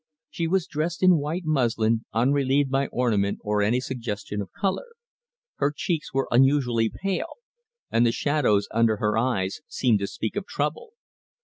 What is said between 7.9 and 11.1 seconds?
and the shadows under her eyes seemed to speak of trouble.